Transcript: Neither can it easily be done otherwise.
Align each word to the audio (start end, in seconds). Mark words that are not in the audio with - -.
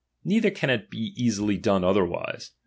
Neither 0.25 0.49
can 0.49 0.71
it 0.71 0.87
easily 0.91 1.57
be 1.57 1.61
done 1.61 1.83
otherwise. 1.83 2.49